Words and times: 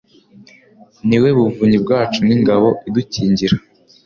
ni 1.07 1.17
we 1.23 1.29
buvunyi 1.37 1.77
bwacu 1.83 2.19
n’ingabo 2.27 2.67
idukingira 2.87 3.55